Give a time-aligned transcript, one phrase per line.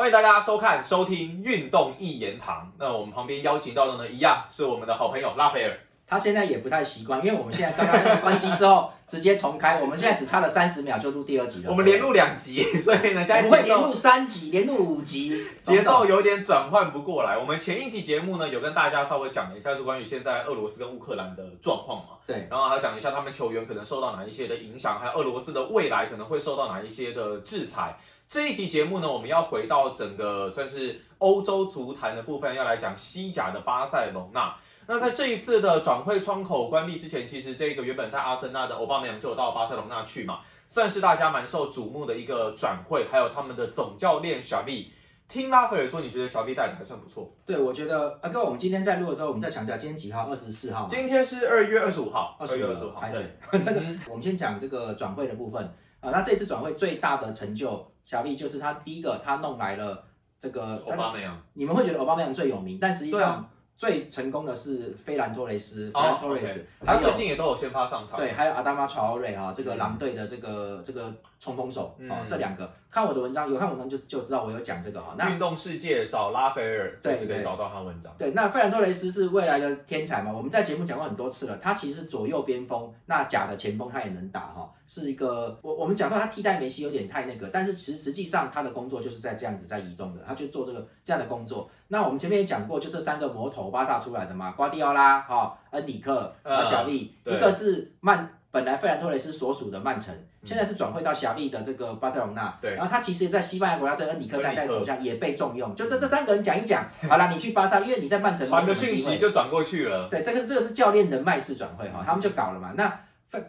[0.00, 2.62] 欢迎大家收看、收听《运动一言堂》。
[2.78, 5.78] 那我们旁边邀请到的呢，一样是我们的好朋友拉斐尔。
[6.10, 11.70] 他现在也不太习惯，因为我们现在刚刚关机之后直接重开，我们现在只差了三十秒就录第二集了。
[11.70, 17.38] 我们连录两集，所以呢，现在我们会连录三集，连录五集，节奏有点转换不过来。
[17.38, 22.18] 我们前一集节目呢，有跟大家稍微讲了一下是关于现在俄罗斯跟乌克兰的状况嘛。
[22.26, 27.96] 对，然后还讲一下他们球员可能受到哪一些的影响，还有俄罗斯的未来可能会受到哪一些的制裁。
[28.28, 34.56] 这一期节目呢，我们要回到整个算是欧洲足坛的部分，要来讲西甲的巴塞隆纳。
[34.90, 43.06] 那在这一次的转会窗口关闭之前，其实这个原本在阿森纳的欧巴梅扬就有到巴塞隆那去嘛，算是大家蛮受瞩目的一个转会。
[43.08, 44.90] 还有他们的总教练小 V，
[45.28, 47.32] 听拉斐尔说，你觉得小 V 带的还算不错？
[47.46, 50.28] 对，我觉得啊，哥，我们今天在录的时候，我们在强调，今天几号？
[50.28, 50.88] 二十四号。
[50.88, 52.36] 今天是二月二十五号。
[52.40, 53.00] 二月二十五号。
[53.12, 53.36] 对。
[54.10, 60.02] 我们先讲这个转会的部分啊，那这次转会最大的成就，小 V 就是他第一个，他弄来了
[60.40, 61.40] 这个欧巴梅扬。
[61.52, 63.48] 你们会觉得欧巴梅扬最有名，但实际上。
[63.80, 68.18] 最成功的是菲兰托雷斯，菲兰托雷斯，他最近也都有先发上场。
[68.18, 75.14] 对，还有阿达玛乔奥瑞啊，这个狼队的这个这个冲锋手啊，这两个看我的文章，有看文章就就知道我有讲这个哈。
[75.16, 78.14] 那运动世界找拉斐尔，对，就可以找到他文章。
[78.18, 80.30] 对，那费兰托雷斯是未来的天才嘛？
[80.30, 91.70] 我们在节目讲过很多次了，他其实是左右边锋，那假的前锋他也能打哈，是一个我我们讲到他替代梅西有点太那个，但是实实际上他的工作就是在这样子在移动的，他就做这个这样的工作。
[91.92, 113.00] 那我们前面也讲过，就这三个魔头巴萨出来的嘛，瓜迪奥拉、哈恩里克、小利，一个是曼，本来费兰托雷斯所属的曼城，现在是转会到小利的这个巴塞隆纳，对，然后他其实，在西班牙国家队恩里克带带手下也被重用，就这这三个人讲一讲， 好了，你去巴萨，因为你在曼城传个讯息就转过去了，对，这个这个是教练人脉式转会哈，他们就搞了嘛，那。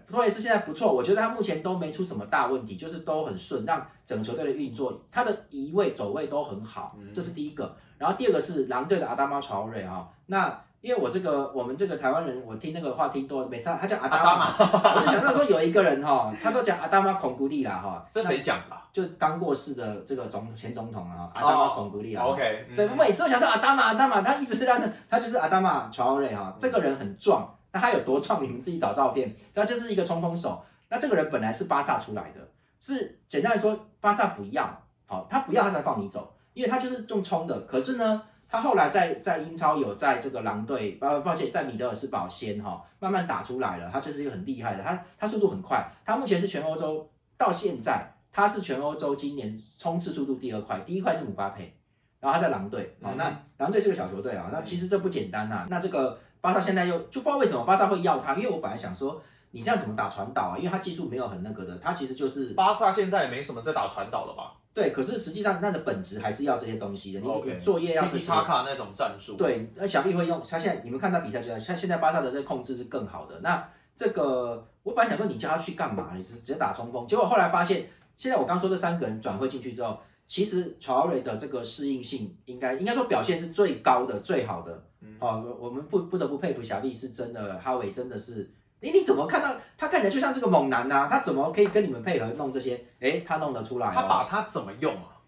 [0.08, 7.76] 托雷斯现在不错，我觉得他目前都没出什么大问题，就是都很顺，让整个球队的运作，他的移位走位都很好，这是第一个。
[7.98, 14.52] 然后第二个是狼队的阿达玛乔瑞哈，那因为我这个我们这个台湾人，我听那个话听多，每次他叫阿达玛，
[14.96, 18.76] 我就想到说有一个人哈，他都讲阿达玛孔古利啦哈，这谁讲的？
[18.92, 22.26] 就刚过世的这个总前总统啊，阿达玛孔古利啊。
[22.26, 27.48] OK，对，每次都想到阿达玛阿达玛，他一直是他的，他就是阿达玛乔瑞哈，这个人很壮。
[27.72, 28.44] 那他有多壮？
[28.44, 29.36] 你们自己找照片。
[29.54, 30.64] 他就是一个冲锋手。
[30.90, 32.46] 那这个人本来是巴萨出来的，
[32.82, 37.62] 是简单来说，巴萨不要，好，他不要他才放你走，因为他就是重冲的。
[37.62, 43.90] 可是呢，他后来在在英超有在这个狼队，呃，抱歉，在米德尔斯堡先哈，慢慢打出来了。
[43.90, 51.74] 他就是一个很厉害的，他他速度很快，他目前是全欧洲到现在，他是全欧洲今年冲刺速度第二快，第一快是姆巴佩，
[52.20, 56.20] 然后他在狼队，好，那狼队是个小球队啊，那其实这不简单呐，那这个。
[56.42, 59.22] 巴萨现在又就不知道为什么巴萨会要他，因为我本来想说
[59.52, 60.58] 你这样怎么打传导啊？
[60.58, 64.54] 因为他技术没有很那个的，他其实就是巴萨现在也没什么在打传导了吧？
[64.74, 68.26] 对，可是实际上那的本质还是要这些东西的，你你作业要这些。
[68.26, 69.36] 卡卡那种战术。
[69.36, 73.38] 对，那想必会用他现在你们看他比赛就像现在巴萨的这控制是更好的。
[73.42, 76.12] 那这个我本来想说你叫他去干嘛？
[76.16, 80.00] 你是直接打冲锋，结果后来发现，现在我刚说这三个人转会进去之后，
[80.32, 84.82] 其实乔瑞的这个适应性应该应该说表现是最高的、最好的。
[85.20, 88.50] 哦，我们不不得不佩服小丽是真的，哈维真的是，
[88.80, 91.10] 哎，你怎么看到他看起来就像是个猛男呐？
[91.12, 92.82] 他怎么可以跟你们配合弄这些？
[93.02, 93.92] 哎，他弄得出来。
[93.94, 95.20] 他把他怎么用啊？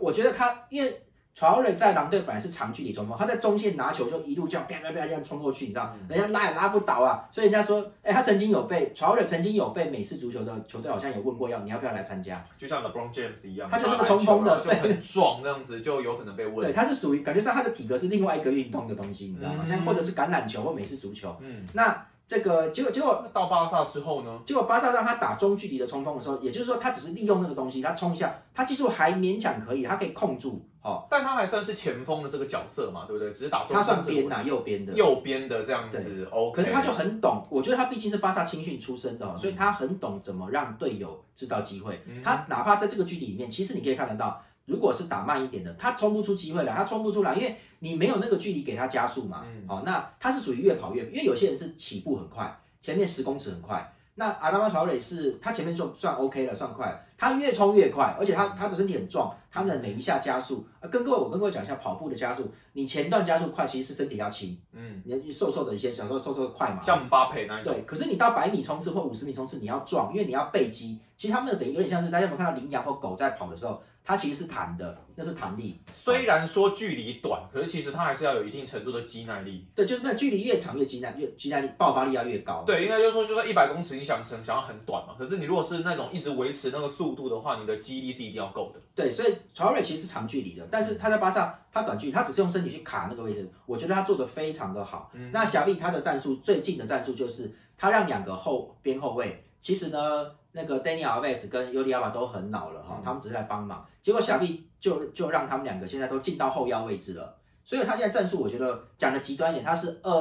[0.00, 1.04] 我觉得他因为。
[1.38, 7.28] 乔瑞在狼队本来是长距离冲锋，他在中线拿球就一路这样啪啪啪这样冲过去，你知道，人家拉也拉不倒啊。
[7.30, 16.66] 所以人家说，哎，他曾经有被乔瑞曾经有被美式足球的球队好像有问过要你要不要来参加，就像 LeBron James 一样，他就是个冲锋的，就很壮这样子，就有可能被问。
[16.66, 19.64] 对，他是属于感觉上他的体格是另外一个运动的东西，你知道吗？
[19.64, 22.04] 像或者是橄榄球或美式足球，嗯，那。
[22.28, 24.38] 这个结果结果到巴萨之后呢？
[24.44, 33.30] 结果巴萨让他打中距离的冲锋的时候，也就是说他只是利用那个东西，他冲一下，他技术还勉强可以，他可以控住，哦，但他还算是前锋的这个角色嘛，对不对？
[33.32, 36.50] 只是打中他算边呐，右边的，右边的这样子，O。
[36.50, 42.02] 可是他就很懂，我觉得他毕竟是巴萨青训出身的，所以他很懂怎么让队友制造机会。
[42.24, 44.42] 他哪怕在这个距离里面，其实你可以看得到。
[44.64, 49.42] 如果是打慢一点的，他冲不出机会来，他冲不出来，因为你没有那个距离给他加速嘛。
[49.66, 53.90] 哦，那他是属于越跑越，因为有些人是起步很快，前面十公尺很快。
[54.18, 67.72] 那阿达玛乔雷是他前面就算 OK 了，算快，他越冲越快，而且他他的身体很壮，他的每一下加速，啊，跟各位我跟各位讲一下跑步的加速，你前段加速快，其实是身体要轻，嗯，你瘦瘦的一些小时候瘦瘦的快嘛，像巴佩那一种。
[67.72, 73.80] 对，可是你到百米冲刺或五十米冲刺，你要壮，因为你要背肌，其实他们的等于有点像是大家有没有看到羚羊或狗在跑的时候。
[74.08, 75.78] 它其实是弹的，那是弹力。
[75.92, 79.66] 虽然说距离短，可是其实它还是要有一定程度的肌耐力。
[79.74, 82.64] 对，就是那距离越长越肌耐越肌耐力爆发力要越高。
[82.66, 88.80] 对，应该就是说，就算一百公尺，你想成想要很短嘛，可是你如果是那种一直维持那个速度的话，你的肌力是一定要够的。
[88.94, 95.10] 对，所以乔瑞其实是长距离的，但是他在巴萨他短距离，他只是用身体去卡那个位置，我觉得他做的非常的好。
[95.12, 110.12] 嗯那小丽他的战术最近的战术就是他让两个后边后卫，其实呢那个 Daniel Alves 跟 u d i a b a 都很老了哈嗯，他们只是来帮忙，结果小弟就就让他们两个现在都进到后腰位置了，所以他现在战术我觉得讲的极端一点，他是二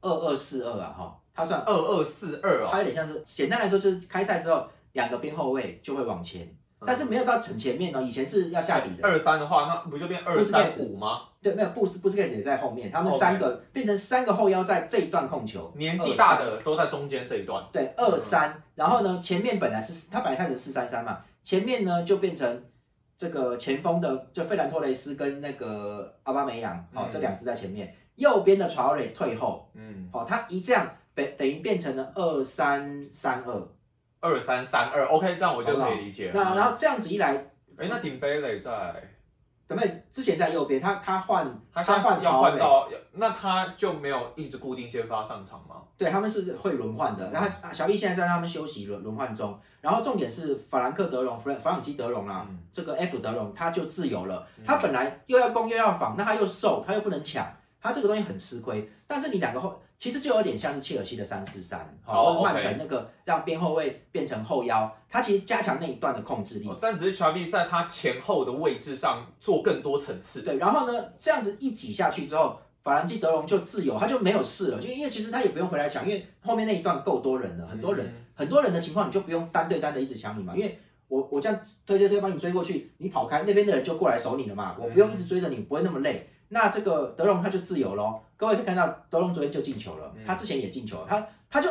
[0.00, 6.54] 二二四二啊哈，他算二二四二哦，他有点像是简单来说就是开赛之后两个边后卫就会往前，
[6.86, 9.06] 但是没有到很前面哦，以前是要下底的。
[9.06, 11.22] 二三的话，那不就变二三五吗？
[11.44, 17.62] 对，没有布斯布斯盖斯也在后面，他们三个变成三个后腰在这一段控球，年纪大的都在中间这一段。
[17.70, 22.64] 对二三，然后呢前面本来是他本来开始四三三嘛，前面呢就变成
[23.18, 27.10] 这个前锋的就费兰托雷斯跟那个阿巴梅扬哦嗯。
[27.12, 33.68] 这两支在前面，右边的乔瑞退后嗯，哦，他一这样等等于变成了二三三二，
[34.20, 36.32] 二三三二，OK，这样我就可以理解了。
[36.34, 37.36] 那然后这样子一来，
[37.76, 38.94] 哎，那顶贝雷在，
[39.66, 42.40] 等妹之前在右边，他他换他现在换要。
[42.40, 45.76] 换到，那他就没有一直固定先发上场吗？
[45.96, 47.30] 对，他们是会轮换的。
[47.30, 54.64] 然后啊小丽现在在他们休息轮轮换中，然后重点是法兰克德隆、弗朗弗朗基德隆啊，嗯这个 F 德隆他就自由了嗯。
[54.66, 57.46] 他本来又要攻又要防，那他又瘦，他又不能抢，
[57.84, 58.90] 他这个东西很吃亏。
[59.06, 66.68] 但是你两个后，其实就有点像是切尔西的三四三，哦好，曼城那个让边后卫变成后腰，他其实加强那一段的控制力。
[66.68, 70.42] 哦但只是 Chavi 在他前后的位置上做更多层次。
[70.42, 78.06] 对，然后呢，这样子一挤下去之后，法兰基德隆就自由，他就没有事了，就因为其实他也不用回来抢，因为后面那一段够多人了，很多人。
[78.06, 80.76] 嗯很多人的情况，你就不用单对单的一直抢你嘛，因为
[81.06, 81.56] 我我这样
[81.86, 86.28] 推推推帮你追过去，你跑开，那边的人就过来守你了嘛，我不用一直追着你，不会那么累。
[86.54, 91.68] 那这个德容他就自由喽，各位可以看到德容昨天就进球了，嗯他之前也进球了，他他就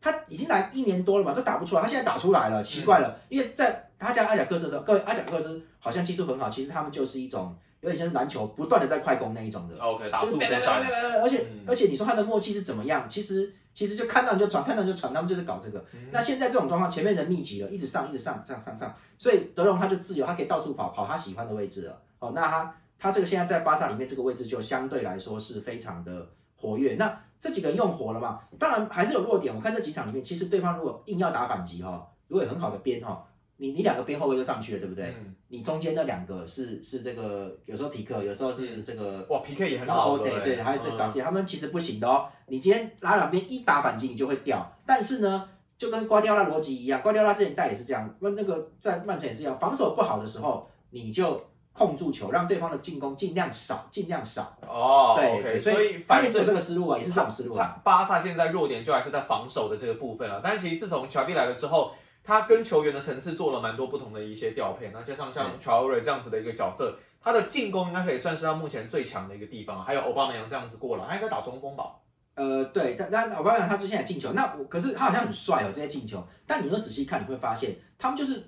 [0.00, 10.80] 他已经来一年多了嘛，都打不出来，他现在打出来了，奇怪了，因为在他加阿贾克斯的时候，各位阿贾克斯好像技术很好，其实他们就是一种有点像是篮球不断的在快攻那一种的，OK，打就是速度战。
[11.20, 13.08] 而且嗯而且你说他的默契是怎么样？
[13.08, 15.84] 其实其实就看到你就传，看到你就传，他们就是搞这个。
[15.92, 22.00] 嗯那现在这种状况，前面人密集了，一直上，一直上，上上上，所以德容他就自由，他可以到处跑，跑他喜欢的位置了。
[22.20, 26.94] 哦，那他他这个现在在巴萨里面这个位置就相对来说是非常的活跃。
[26.94, 28.40] 那这几个人用活了嘛？
[28.58, 29.52] 当然还是有弱点。
[29.52, 33.26] 我看这几场里面，其实对方如果硬要打反击哈、如果有很好的边哈、
[33.56, 35.06] 你你两个边后卫就上去了，对不对？
[35.18, 40.40] 嗯你中间那两个是是这个，有时候皮克，有时候是这个哇皮克也很然后老了欸。
[40.44, 42.28] 对对，还有这嗯搞事，他们其实不行的哦。
[42.46, 44.64] 你今天拉两边一打反击，你就会掉。
[44.86, 51.42] 但是呢，就跟瓜迪奥拉逻辑一样，瓜迪奥拉之前带也是这样，那那个在曼城也是一样，防守不好的时候，你就
[51.86, 54.54] 控住球，让对方的进攻尽量少，尽量少。
[54.60, 57.80] 哦对，OK，所所以他反正也是有这个思路啊，也是这种思路他啊。
[57.82, 61.92] 巴萨现在弱点就还是在防守的这个部分啊，但是其实自从乔比来了之后，
[62.22, 71.96] 他跟球员的层次做了蛮多不同的一些调配，那加上像乔瑞这样子的一个角色，他的进攻应该可以算是他目前最强的一个地方，还有欧巴梅扬这样子过来，他应该打中锋吧？
[72.34, 76.22] 呃，对，但但奥巴梅扬他就现在进球，那我可是他好像很帅哦，这些进球。
[76.46, 78.44] 但你若仔细看，你会发现他们就是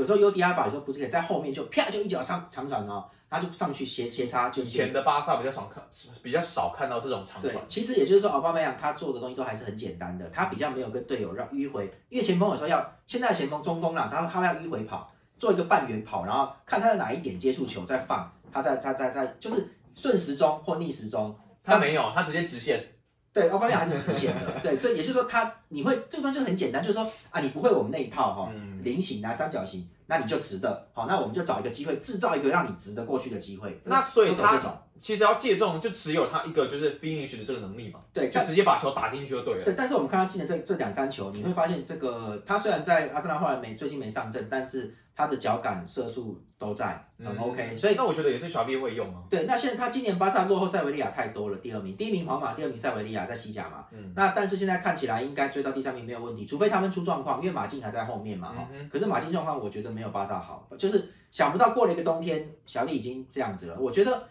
[0.00, 5.84] 有时候尤迪亚巴有时候不是可以在后面就啪就一脚上长传哦，他就上去斜斜插就以前的巴萨比较少看，
[6.22, 7.62] 比较少看到这种长对传，。
[7.68, 21.38] 其实也就是说，奥巴梅扬他做的东西都还是很简单的，他比较没有跟队友让迂回，因为前锋有时候要现在的前锋中锋啦，他他要迂回跑，做一个半圆跑，然后看他的哪一点接触球再放，他在在在在就是顺时钟或逆时钟。
[21.62, 22.82] 他没有，他直接直线。
[23.32, 33.80] 对，奥巴梅扬还是直线的，对，所以也就是说他你会这个东西就很简单，就是说啊，你不会我们那一套哈、嗯菱形啊、三角形，那你就直的，好，那我们就找一个机会，制造一个让你直的过去的机会。
[33.84, 34.60] 那所以他
[34.98, 39.64] 其实要借重，就只有他一个就是 finish 的这个能力嘛，对，就直接把球打进去就对了。
[39.64, 47.76] 对，但是我们看他进的这这两三球，你会发现这个他虽然在阿森纳后来没最近没上阵，但是他的脚感、射速都在，很嗯 OK。
[47.76, 49.22] 所以那我觉得也是乔比会用啊。
[49.30, 53.86] 对，那现在他今年巴萨落后塞维利亚太多了，第二名，第一名皇马，第二名塞维利亚在西甲嘛。
[53.92, 63.78] 嗯那但是现在看起来应该追到第三名没有问题，除非他们出状况，因为马竞还在后面嘛哈、嗯可是马竞状况我觉得没有巴萨好，就是想不到过了一个冬天，小丽已经这样子了。
[63.78, 64.28] 我觉得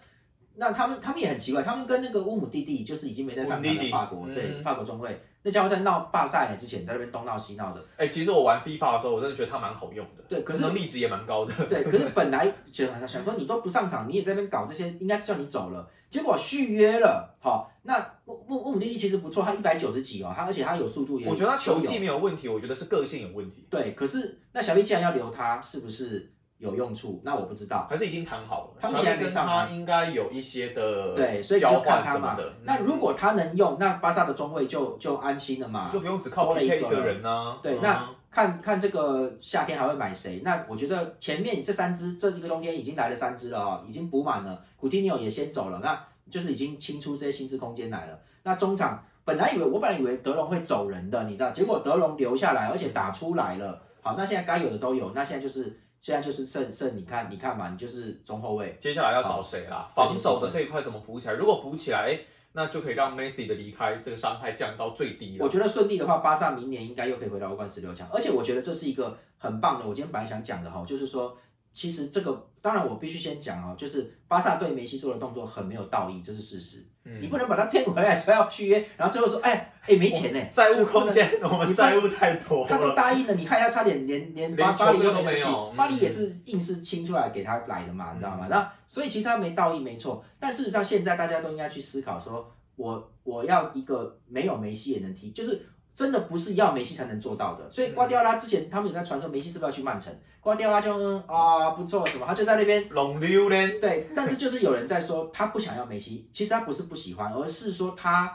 [0.56, 7.84] 那他们他们也很奇怪，他们跟那个乌姆蒂蒂就是已经没在上场的法国，对嗯法国中卫，那家伙在闹罢赛之前在那边东闹西闹的。
[7.98, 11.54] 哎、其实我玩 FIFA 的时候，我真的觉得他蛮好用的，对，可是能力值也蛮高的。
[11.68, 23.66] 对，可是本来想想说你都不上场，你也在那边搞这些，应该是叫你走了，结果续约了，好，那乌乌乌姆蒂蒂其实不错，他一百九十几哦，他而且他有速度也，我觉得他球技没有问题，我觉得是个性有问题。
[23.70, 27.88] 对，可是那小丽既然要留他，是不是有用处，那我不知道。
[27.90, 28.78] 还是已经谈好了？
[28.80, 32.38] 他们现在跟上他应该有一些的对，所以就交看他嘛。
[32.64, 35.90] 那如嗯果他能用，那巴萨的中卫就就安心了嘛。
[35.90, 40.42] 就不用只靠一 PK 一个人呢、对，嗯那看看这个夏天还会买谁？
[40.44, 44.62] 那我觉得前面这三支，这一个冬天已经来了三支了哦，已经补满了。
[44.76, 48.20] 古蒂尼奥也先走了，那就是已经清出这些薪资空间来了。
[48.44, 53.82] 那中场本来以为我本来以为德容会走人的，你知道，结果德容留下来，而且打出来了。
[54.02, 58.78] 好，那现在该有的都有，那现在就是现在就是剩剩你看你看嘛，你就是中后卫。
[58.80, 59.90] 接下来要找谁啦？
[59.94, 61.34] 防守的这一块怎么补起来？
[61.34, 62.20] 如果补起来，哎，
[62.54, 65.46] 那就可以让 Messi 的离开这个伤害降到最低了。
[65.46, 69.88] 我觉得顺利的话，巴萨明年应该又可以回到欧冠十六强，而且我觉得这是一个很棒的。
[69.88, 71.38] 我今天本来想讲的哈，就是说，
[71.74, 76.86] 其实这个当然我必须先讲哦，就是巴萨对梅西做的动作很没有道义，这是事实。
[77.10, 77.22] 嗯。
[77.22, 82.94] 你不能把他骗回来说要续约，然后最后说，哎哎没钱呢，债务空间，我们债务太多他都。
[82.94, 85.72] 答应了，你看他差点连连巴连球队都巴黎没有。
[85.72, 88.48] 嗯巴黎也是硬是清出来给他来的嘛，你知道吗？
[88.50, 95.66] 那所以其实他没道义没错，但事实上现在大家都应该去思考说，我我要一个没有梅西也能踢，就是
[96.00, 97.70] 真的不是要梅西才能做到的。
[97.70, 103.56] 所以瓜迪奥拉之前他们有在传说梅西是不是要去曼城，瓜迪奥拉就嗯啊不错什么，他就在那边龙溜呢？
[103.82, 108.34] 对，但是就是有人在说他不想要梅西，其实他不是不喜欢，而是说他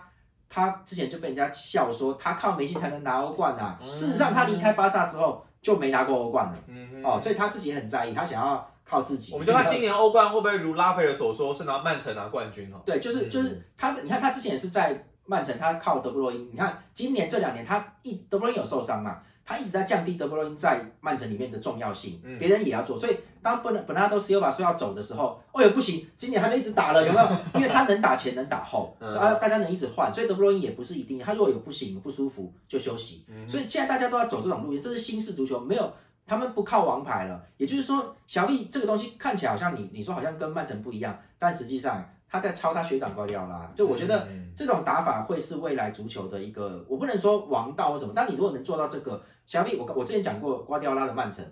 [0.50, 3.80] 他之前就被人家笑说他靠梅西才能拿欧冠啊。
[3.82, 6.58] 嗯事实上他离开巴萨之后就没拿过欧冠了，
[7.02, 9.32] 哦，所以他自己也很在意，他想要靠自己。
[9.32, 12.82] 我们就看今年欧冠会不会如拉斐尔所说，是拿曼城拿冠军哦。
[12.84, 22.38] 对，就是嗯就是他，你看他之前也是在曼城，他靠德布罗因，你看今年这两年他一德布罗因有受伤嘛，他一直在降低德布罗因在曼城里面的重要性，嗯。
[22.38, 27.28] 别人也要做，所以当本本拉多斯尤巴说要走的时候，哦哟不行，今年他就一直打了，有没有？
[27.54, 29.14] 因为他能打前能打后，嗯。
[29.16, 33.48] 啊大家能一直换，所以德布罗因也不是一定，他如果有不行不舒服就休息，嗯。
[33.48, 35.92] 所以现在大家都要走这种路线，这是新式足球，没有
[36.26, 37.44] 他们不靠王牌了。
[37.56, 43.70] 也就是说，小利这个东西看起来好像你你说好像跟曼城不一样，但实际上他在抄他学长瓜迪奥拉。
[43.76, 51.44] 就我觉得嗯这种打法会是未来足球的一个，我不能说王道或什么，但你如果能做到这个，小利我我之前讲过瓜迪奥拉的曼城。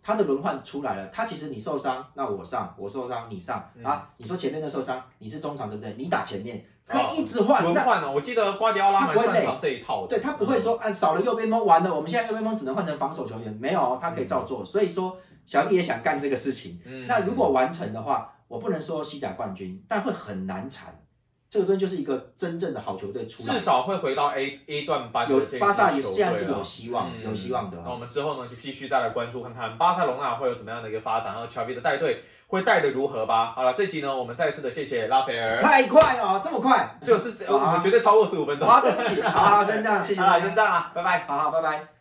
[0.00, 4.08] 他的轮换出来了，他其实你受伤，那我上，我受伤你上、嗯啊。
[4.16, 5.94] 你说前面的受伤，你是中场对不对？
[5.98, 7.60] 你打前面，可哦以一直换。
[7.60, 10.08] 轮换哦，我记得瓜迪奥拉蛮擅长这一套的。
[10.08, 14.64] 对他不会说，啊少了右边锋完了，我们现在右边锋只能换成防守球员，没有哦，他可以照做。
[14.64, 15.16] 所以说
[15.46, 16.80] 小丽也想干这个事情。
[16.84, 21.00] 嗯那如果完成的话，我不能说西甲冠军，但会很难缠。
[21.50, 28.00] 这个真就是一个真正的好球队出来至，少会回到 A A 段班有的这一支巴萨现在是啊有希望，嗯有希望的那我哈。
[28.00, 33.52] 们之后呢，就继续再来关注看看巴塞隆纳会有怎么样的一个发展，然后乔比的带队会带的如何吧。
[33.56, 36.98] 好了，这期呢，我们再次的谢谢拉斐尔，太快了，这么快！
[37.02, 38.68] 就是好啊我们绝对超过十五分钟。
[38.68, 41.24] 好，对不起，好好，先这样，谢谢 好了，先，这样啦，拜拜。
[41.26, 41.97] 好好，拜拜。